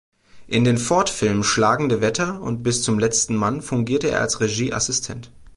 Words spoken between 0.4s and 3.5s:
In den Ford-Filmen "Schlagende Wetter" und "Bis zum letzten